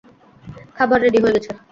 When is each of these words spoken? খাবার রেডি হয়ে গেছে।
খাবার 0.77 0.99
রেডি 1.01 1.19
হয়ে 1.23 1.35
গেছে। 1.35 1.51